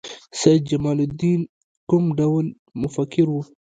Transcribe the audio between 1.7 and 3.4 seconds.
کوم ډول مفکر و؟